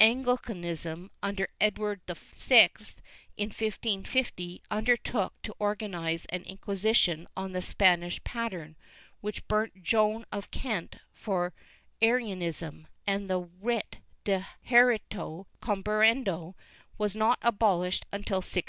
[0.00, 2.70] Anglicanism, under Edward VI,
[3.36, 8.76] in 1550 undertook to organize an Inquisition on the Spanish pattern,
[9.22, 11.52] wdiich burnt Joan of Kent for
[12.00, 16.54] Arianism, and the writ De Jucretico comhurendo
[16.96, 18.62] was not abolished until 1G76.